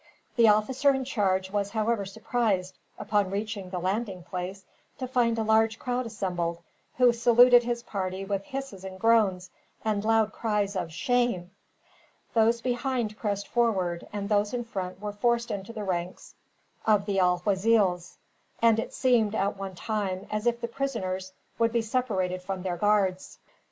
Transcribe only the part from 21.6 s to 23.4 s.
be separated from their guards.